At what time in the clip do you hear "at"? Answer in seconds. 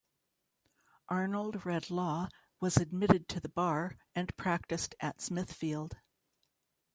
4.99-5.21